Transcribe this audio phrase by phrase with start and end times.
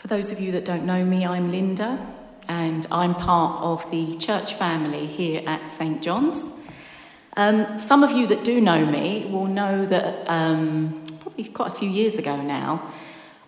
[0.00, 1.98] For those of you that don't know me, I'm Linda,
[2.48, 6.54] and I'm part of the church family here at St John's.
[7.36, 11.74] Um, some of you that do know me will know that um, probably quite a
[11.74, 12.90] few years ago now,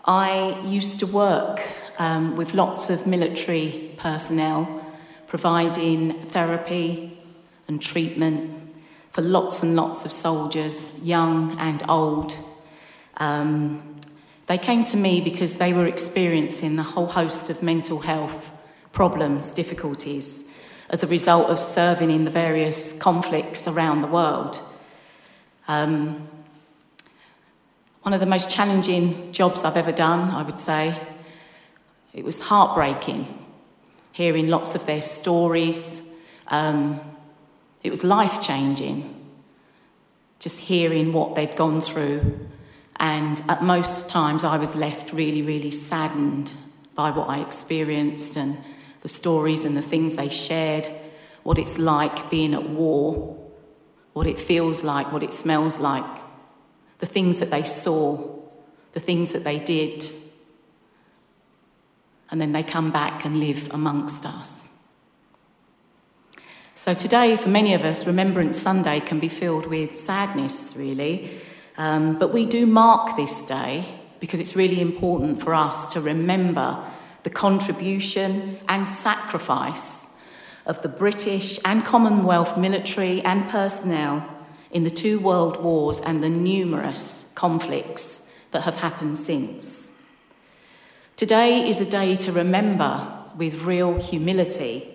[0.04, 1.62] I used to work
[1.98, 4.84] um, with lots of military personnel
[5.28, 7.18] providing therapy
[7.66, 8.74] and treatment
[9.10, 12.38] for lots and lots of soldiers, young and old.
[13.16, 13.91] Um,
[14.46, 18.58] they came to me because they were experiencing a whole host of mental health
[18.92, 20.44] problems, difficulties,
[20.90, 24.62] as a result of serving in the various conflicts around the world.
[25.68, 26.28] Um,
[28.02, 31.00] one of the most challenging jobs I've ever done, I would say.
[32.12, 33.46] It was heartbreaking,
[34.10, 36.02] hearing lots of their stories.
[36.48, 37.00] Um,
[37.82, 39.14] it was life changing,
[40.40, 42.48] just hearing what they'd gone through
[43.02, 46.54] and at most times, I was left really, really saddened
[46.94, 48.62] by what I experienced and
[49.00, 50.88] the stories and the things they shared,
[51.42, 53.36] what it's like being at war,
[54.12, 56.04] what it feels like, what it smells like,
[57.00, 58.38] the things that they saw,
[58.92, 60.08] the things that they did.
[62.30, 64.68] And then they come back and live amongst us.
[66.76, 71.42] So, today, for many of us, Remembrance Sunday can be filled with sadness, really
[71.76, 76.84] um, but we do mark this day because it's really important for us to remember
[77.22, 80.06] the contribution and sacrifice
[80.66, 84.28] of the British and Commonwealth military and personnel
[84.70, 89.92] in the two world wars and the numerous conflicts that have happened since.
[91.16, 94.88] Today is a day to remember with real humility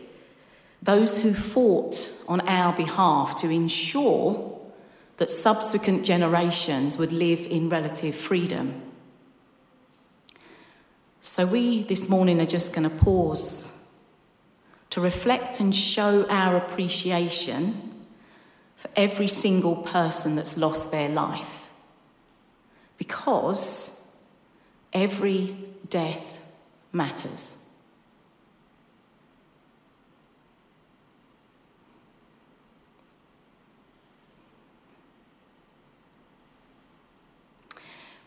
[0.82, 4.57] those who fought on our behalf to ensure
[5.18, 8.82] that subsequent generations would live in relative freedom.
[11.22, 13.74] So, we this morning are just going to pause
[14.92, 18.06] to reflect and show our appreciation
[18.76, 21.68] for every single person that's lost their life.
[22.98, 24.08] Because
[24.94, 25.58] every
[25.90, 26.40] death
[26.92, 27.56] matters.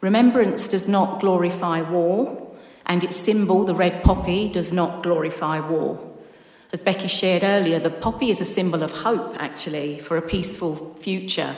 [0.00, 2.56] Remembrance does not glorify war,
[2.86, 6.06] and its symbol, the red poppy, does not glorify war.
[6.72, 10.94] As Becky shared earlier, the poppy is a symbol of hope, actually, for a peaceful
[10.94, 11.56] future.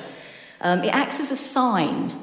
[0.61, 2.19] Um, it acts as a sign,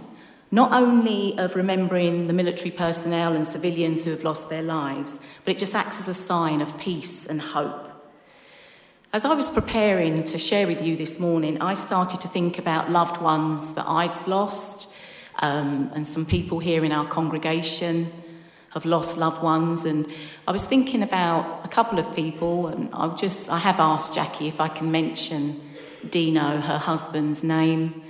[0.51, 5.51] not only of remembering the military personnel and civilians who have lost their lives, but
[5.51, 7.85] it just acts as a sign of peace and hope.
[9.13, 12.91] As I was preparing to share with you this morning, I started to think about
[12.91, 14.91] loved ones that I'd lost
[15.39, 18.11] um, and some people here in our congregation
[18.73, 19.85] have lost loved ones.
[19.85, 20.07] And
[20.47, 24.47] I was thinking about a couple of people, and I've just, I have asked Jackie
[24.47, 25.61] if I can mention
[26.09, 28.03] Dino, her husband's name.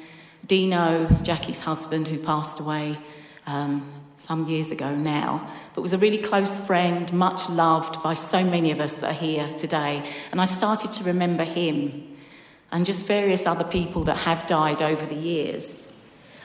[0.45, 2.97] Dino, Jackie's husband, who passed away
[3.45, 8.43] um, some years ago now, but was a really close friend, much loved by so
[8.43, 10.03] many of us that are here today.
[10.31, 12.17] And I started to remember him
[12.71, 15.93] and just various other people that have died over the years.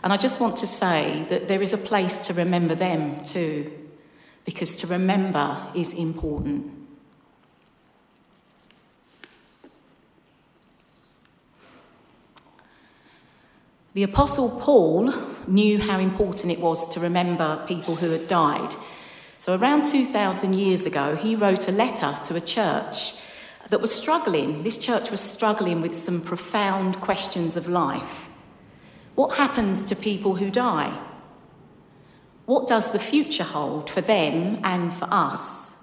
[0.05, 3.73] And I just want to say that there is a place to remember them too,
[4.45, 6.71] because to remember is important.
[13.95, 15.15] The Apostle Paul
[15.47, 18.77] knew how important it was to remember people who had died.
[19.39, 23.15] So, around 2,000 years ago, he wrote a letter to a church
[23.71, 24.65] that was struggling.
[24.65, 28.29] This church was struggling with some profound questions of life.
[29.15, 31.01] What happens to people who die?
[32.47, 35.75] What does the future hold for them and for us?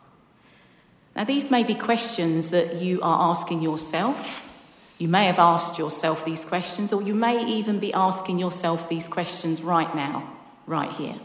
[1.16, 4.44] Now, these may be questions that you are asking yourself.
[4.97, 9.09] You may have asked yourself these questions, or you may even be asking yourself these
[9.09, 10.31] questions right now,
[10.68, 11.20] right here.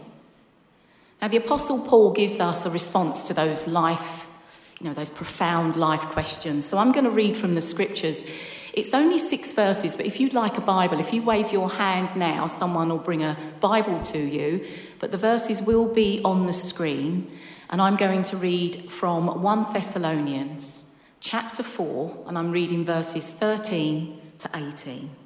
[1.20, 4.28] Now, the Apostle Paul gives us a response to those life,
[4.80, 6.66] you know, those profound life questions.
[6.66, 8.24] So I'm going to read from the scriptures
[8.76, 12.14] it's only six verses, but if you'd like a Bible, if you wave your hand
[12.14, 14.66] now, someone will bring a Bible to you.
[14.98, 17.30] But the verses will be on the screen,
[17.70, 20.84] and I'm going to read from 1 Thessalonians
[21.20, 25.25] chapter 4, and I'm reading verses 13 to 18.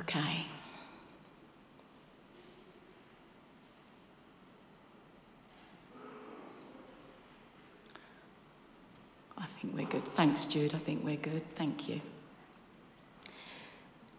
[0.00, 0.46] Okay.
[9.36, 10.04] I think we're good.
[10.14, 10.74] Thanks, Jude.
[10.74, 11.42] I think we're good.
[11.54, 12.00] Thank you.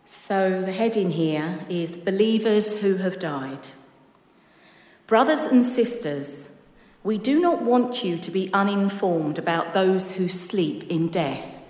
[0.05, 3.69] So, the heading here is Believers Who Have Died.
[5.07, 6.49] Brothers and sisters,
[7.03, 11.61] we do not want you to be uninformed about those who sleep in death,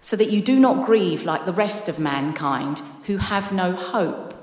[0.00, 4.34] so that you do not grieve like the rest of mankind who have no hope.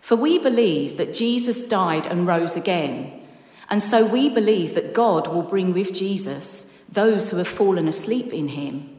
[0.00, 3.20] For we believe that Jesus died and rose again,
[3.68, 8.32] and so we believe that God will bring with Jesus those who have fallen asleep
[8.32, 8.96] in him.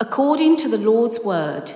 [0.00, 1.72] According to the Lord's word,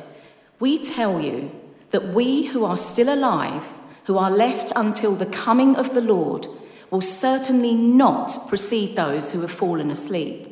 [0.61, 1.51] we tell you
[1.91, 3.69] that we who are still alive,
[4.05, 6.47] who are left until the coming of the Lord,
[6.91, 10.49] will certainly not precede those who have fallen asleep.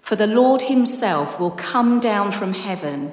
[0.00, 3.12] For the Lord himself will come down from heaven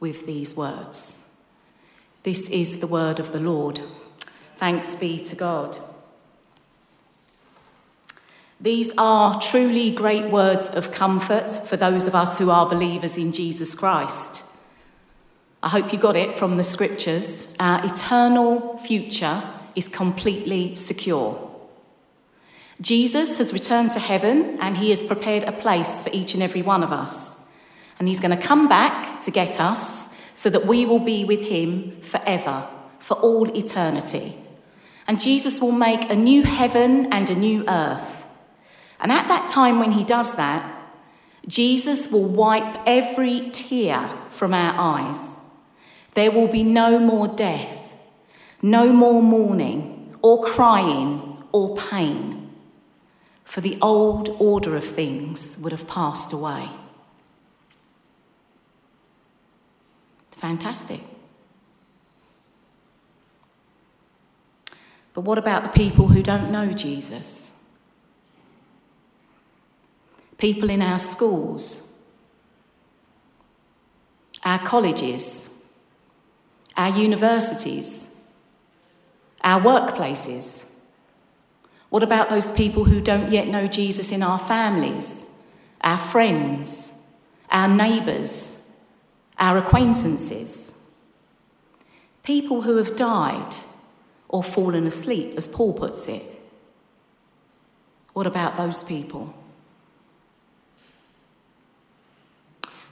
[0.00, 1.24] with these words.
[2.22, 3.80] This is the word of the Lord.
[4.56, 5.78] Thanks be to God.
[8.60, 13.30] These are truly great words of comfort for those of us who are believers in
[13.30, 14.42] Jesus Christ.
[15.62, 17.48] I hope you got it from the scriptures.
[17.60, 19.42] Our eternal future
[19.76, 21.44] is completely secure.
[22.80, 26.62] Jesus has returned to heaven and he has prepared a place for each and every
[26.62, 27.36] one of us.
[27.98, 31.42] And he's going to come back to get us so that we will be with
[31.42, 32.68] him forever,
[32.98, 34.36] for all eternity.
[35.06, 38.26] And Jesus will make a new heaven and a new earth.
[39.00, 40.74] And at that time, when he does that,
[41.46, 45.40] Jesus will wipe every tear from our eyes.
[46.14, 47.88] There will be no more death
[48.62, 52.50] no more mourning or crying or pain,
[53.44, 56.68] for the old order of things would have passed away.
[60.38, 61.00] Fantastic.
[65.12, 67.50] But what about the people who don't know Jesus?
[70.36, 71.82] People in our schools,
[74.44, 75.50] our colleges,
[76.76, 78.08] our universities,
[79.42, 80.66] our workplaces?
[81.90, 85.26] What about those people who don't yet know Jesus in our families,
[85.80, 86.92] our friends,
[87.50, 88.57] our neighbours,
[89.38, 90.74] our acquaintances?
[92.22, 93.54] People who have died
[94.28, 96.22] or fallen asleep, as Paul puts it.
[98.12, 99.34] What about those people?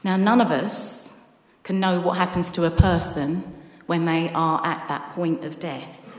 [0.03, 1.19] Now, none of us
[1.65, 3.43] can know what happens to a person
[3.87, 6.17] when they are at that point of death.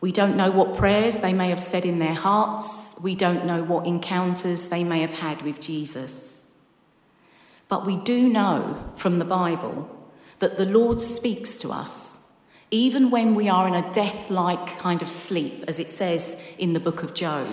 [0.00, 2.94] We don't know what prayers they may have said in their hearts.
[3.02, 6.45] We don't know what encounters they may have had with Jesus.
[7.68, 9.90] But we do know from the Bible
[10.38, 12.18] that the Lord speaks to us,
[12.70, 16.72] even when we are in a death like kind of sleep, as it says in
[16.72, 17.48] the book of Job,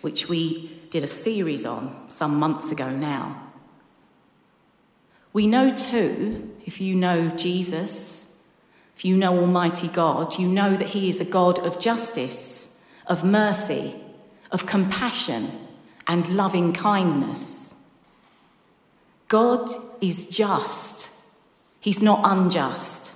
[0.00, 3.42] which we did a series on some months ago now.
[5.32, 8.42] We know too, if you know Jesus,
[8.96, 13.22] if you know Almighty God, you know that He is a God of justice, of
[13.22, 13.94] mercy,
[14.50, 15.50] of compassion,
[16.06, 17.74] and loving kindness.
[19.28, 19.68] God
[20.00, 21.10] is just,
[21.80, 23.12] He's not unjust.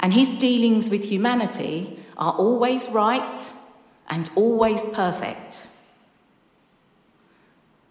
[0.00, 3.52] And His dealings with humanity are always right
[4.08, 5.66] and always perfect.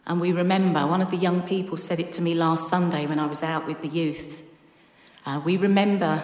[0.06, 3.20] And we remember, one of the young people said it to me last Sunday when
[3.20, 4.42] I was out with the youth.
[5.26, 6.24] Uh, we remember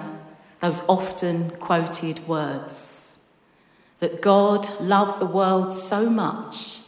[0.62, 3.19] those often quoted words
[4.00, 6.79] that God loved the world so much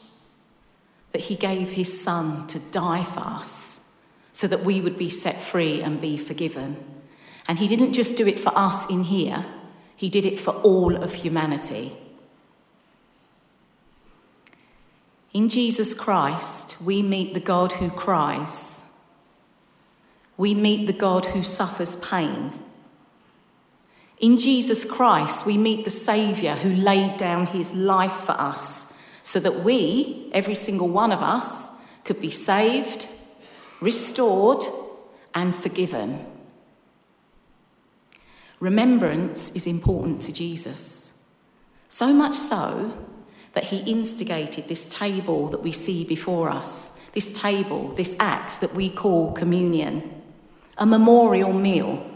[1.12, 3.82] that he gave his son to die for us
[4.36, 6.76] so that we would be set free and be forgiven.
[7.48, 9.46] And he didn't just do it for us in here,
[9.96, 11.94] he did it for all of humanity.
[15.32, 18.84] In Jesus Christ, we meet the God who cries.
[20.36, 22.60] We meet the God who suffers pain.
[24.20, 29.40] In Jesus Christ, we meet the Saviour who laid down his life for us so
[29.40, 31.70] that we, every single one of us,
[32.04, 33.08] could be saved,
[33.82, 34.64] restored,
[35.36, 36.26] and forgiven.
[38.60, 41.12] Remembrance is important to Jesus.
[41.90, 42.98] So much so
[43.54, 48.74] that he instigated this table that we see before us, this table, this act that
[48.74, 50.22] we call communion,
[50.78, 52.10] a memorial meal.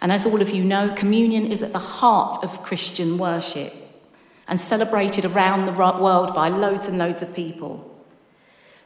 [0.00, 3.74] And as all of you know, communion is at the heart of Christian worship
[4.46, 7.87] and celebrated around the world by loads and loads of people.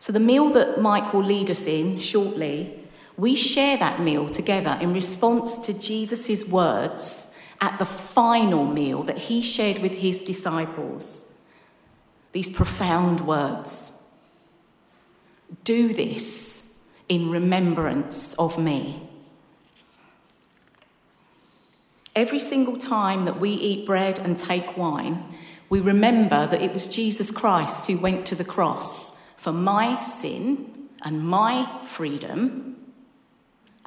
[0.02, 2.76] So, the meal that Mike will lead us in shortly,
[3.16, 7.28] we share that meal together in response to Jesus' words
[7.61, 11.30] at the final meal that he shared with his disciples
[12.32, 13.92] these profound words
[15.62, 19.09] Do this in remembrance of me.
[22.16, 25.23] Every single time that we eat bread and take wine,
[25.68, 30.88] we remember that it was Jesus Christ who went to the cross for my sin
[31.04, 32.76] and my freedom,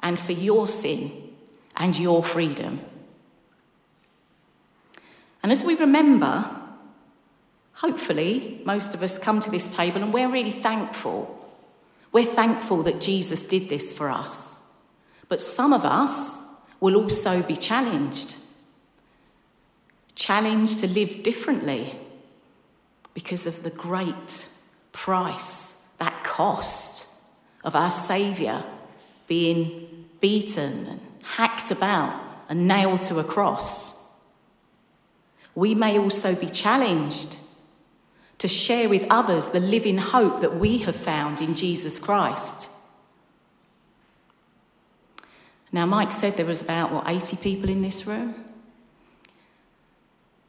[0.00, 1.10] and for your sin
[1.74, 2.78] and your freedom.
[5.42, 6.44] And as we remember,
[7.72, 11.50] hopefully, most of us come to this table and we're really thankful.
[12.12, 14.60] We're thankful that Jesus did this for us.
[15.30, 16.42] But some of us
[16.80, 18.36] will also be challenged.
[20.16, 21.98] Challenged to live differently
[23.14, 24.48] because of the great
[24.96, 27.06] price, that cost
[27.62, 28.64] of our Saviour
[29.28, 33.94] being beaten and hacked about and nailed to a cross.
[35.54, 37.36] We may also be challenged
[38.38, 42.70] to share with others the living hope that we have found in Jesus Christ.
[45.72, 48.34] Now, Mike said there was about, what, 80 people in this room?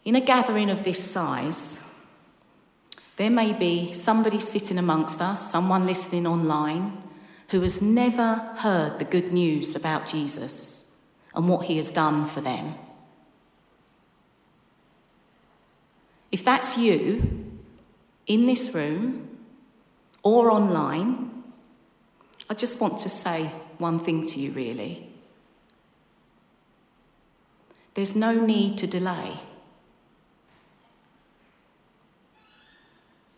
[0.05, 1.83] In a gathering of this size,
[3.17, 7.03] there may be somebody sitting amongst us, someone listening online,
[7.49, 10.85] who has never heard the good news about Jesus
[11.33, 12.75] and what he has done for them.
[16.31, 17.45] If that's you,
[18.27, 19.37] in this room
[20.21, 21.43] or online,
[22.49, 25.09] I just want to say one thing to you, really.
[27.93, 29.39] There's no need to delay.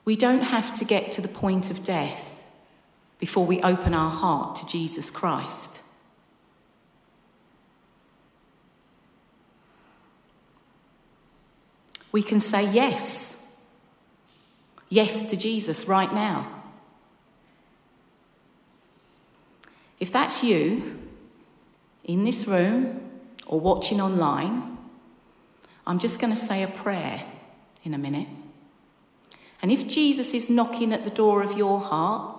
[0.09, 2.43] We don't have to get to the point of death
[3.19, 5.81] before we open our heart to Jesus Christ.
[12.11, 13.45] We can say yes
[14.89, 16.63] yes to Jesus right now.
[19.99, 20.97] If that's you
[22.03, 23.11] in this room
[23.45, 24.75] or watching online,
[25.85, 27.25] I'm just going to say a prayer
[27.83, 28.27] in a minute.
[29.61, 32.37] And if Jesus is knocking at the door of your heart,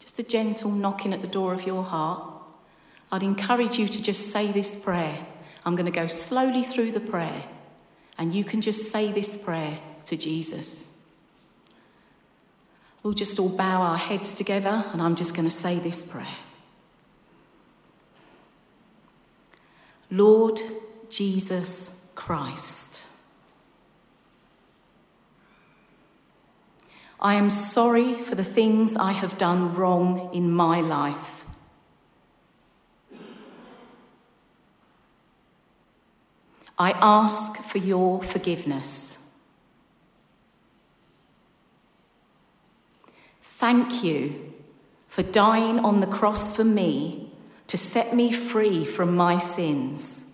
[0.00, 2.22] just a gentle knocking at the door of your heart,
[3.12, 5.26] I'd encourage you to just say this prayer.
[5.64, 7.44] I'm going to go slowly through the prayer,
[8.18, 10.90] and you can just say this prayer to Jesus.
[13.02, 16.26] We'll just all bow our heads together, and I'm just going to say this prayer
[20.10, 20.60] Lord
[21.08, 23.06] Jesus Christ,
[27.20, 31.46] I am sorry for the things I have done wrong in my life.
[36.78, 39.32] I ask for your forgiveness.
[43.40, 44.52] Thank you
[45.08, 47.32] for dying on the cross for me
[47.68, 50.25] to set me free from my sins.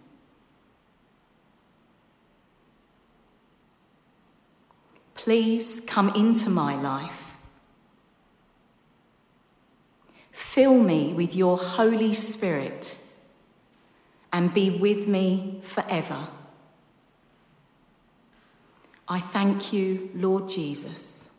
[5.23, 7.37] Please come into my life.
[10.33, 12.99] Fill me with your Holy Spirit
[14.33, 16.27] and be with me forever.
[19.07, 21.31] I thank you, Lord Jesus.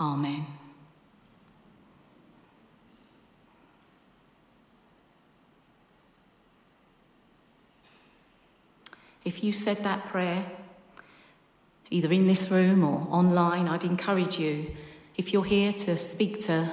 [0.00, 0.44] Amen.
[9.24, 10.46] If you said that prayer,
[11.94, 14.74] either in this room or online, I'd encourage you,
[15.16, 16.72] if you're here, to speak to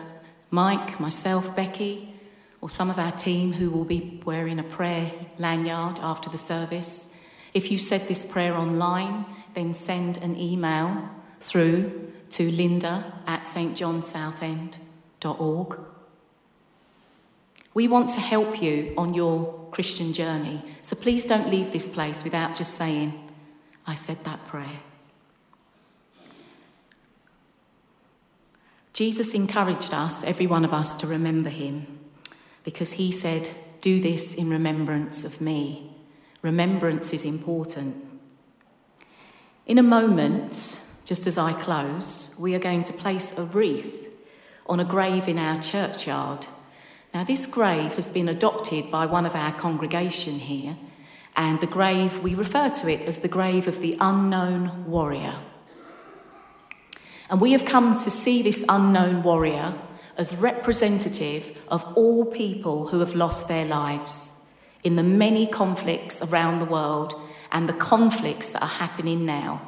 [0.50, 2.16] Mike, myself, Becky,
[2.60, 7.10] or some of our team who will be wearing a prayer lanyard after the service.
[7.54, 11.08] If you said this prayer online, then send an email
[11.40, 15.80] through to linda at stjohnsouthend.org.
[17.76, 22.24] We want to help you on your Christian journey, so please don't leave this place
[22.24, 23.30] without just saying,
[23.86, 24.80] I said that prayer.
[29.02, 31.88] Jesus encouraged us, every one of us, to remember him
[32.64, 33.50] because he said,
[33.82, 35.98] Do this in remembrance of me.
[36.44, 37.96] Remembrance is important.
[39.66, 44.14] In a moment, just as I close, we are going to place a wreath
[44.68, 46.46] on a grave in our churchyard.
[47.12, 50.78] Now, this grave has been adopted by one of our congregation here,
[51.36, 55.40] and the grave, we refer to it as the grave of the unknown warrior.
[57.32, 59.74] And we have come to see this unknown warrior
[60.18, 64.34] as representative of all people who have lost their lives
[64.84, 67.16] in the many conflicts around the world
[67.50, 69.62] and the conflicts that are happening now.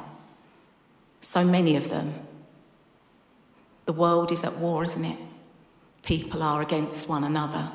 [1.22, 2.14] So many of them.
[3.86, 5.18] The world is at war, isn't it?
[6.02, 7.72] People are against one another.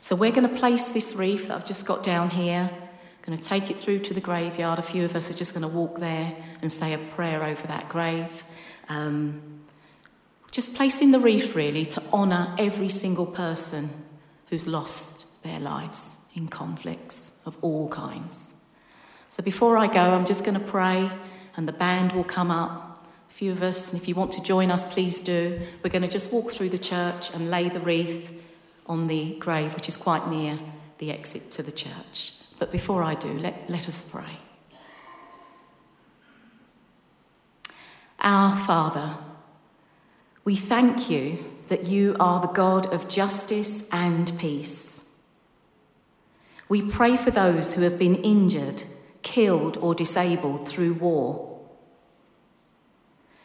[0.00, 2.70] So we're going to place this wreath that I've just got down here,
[3.22, 4.78] going to take it through to the graveyard.
[4.78, 7.66] A few of us are just going to walk there and say a prayer over
[7.68, 8.44] that grave.
[8.88, 9.60] Um,
[10.50, 13.90] just placing the wreath really to honour every single person
[14.50, 18.52] who's lost their lives in conflicts of all kinds.
[19.28, 21.10] So before I go, I'm just going to pray,
[21.56, 23.06] and the band will come up.
[23.30, 25.66] A few of us, and if you want to join us, please do.
[25.82, 28.38] We're going to just walk through the church and lay the wreath
[28.86, 30.58] on the grave, which is quite near
[30.98, 32.34] the exit to the church.
[32.58, 34.38] But before I do, let, let us pray.
[38.20, 39.16] Our Father,
[40.44, 45.08] we thank you that you are the God of justice and peace.
[46.68, 48.84] We pray for those who have been injured,
[49.22, 51.60] killed, or disabled through war.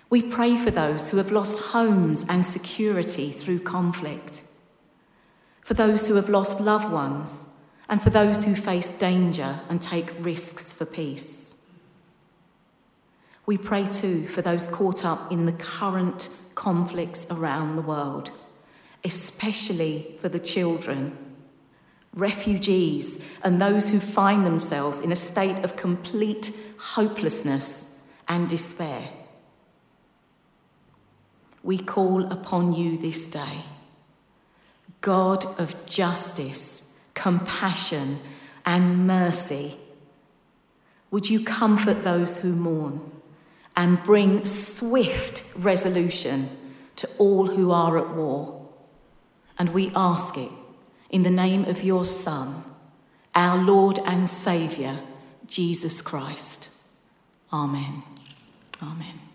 [0.09, 4.43] We pray for those who have lost homes and security through conflict,
[5.61, 7.47] for those who have lost loved ones,
[7.89, 11.55] and for those who face danger and take risks for peace.
[13.45, 18.31] We pray too for those caught up in the current conflicts around the world,
[19.03, 21.17] especially for the children
[22.17, 29.09] refugees, and those who find themselves in a state of complete hopelessness and despair.
[31.63, 33.65] We call upon you this day,
[35.01, 38.19] God of justice, compassion,
[38.63, 39.75] and mercy.
[41.09, 43.11] Would you comfort those who mourn
[43.75, 46.49] and bring swift resolution
[46.97, 48.69] to all who are at war?
[49.57, 50.51] And we ask it
[51.09, 52.63] in the name of your Son,
[53.33, 54.99] our Lord and Saviour,
[55.47, 56.69] Jesus Christ.
[57.51, 58.03] Amen.
[58.83, 59.26] Amen.